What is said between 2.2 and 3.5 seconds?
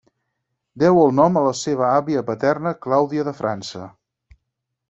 paterna Clàudia de